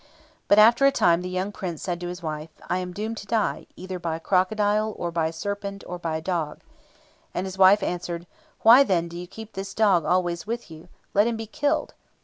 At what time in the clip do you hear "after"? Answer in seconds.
0.57-0.87